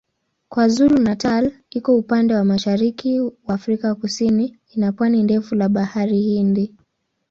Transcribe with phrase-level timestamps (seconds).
[0.49, 6.75] KwaZulu-Natal iko upande wa mashariki wa Afrika Kusini ina pwani ndefu la Bahari Hindi.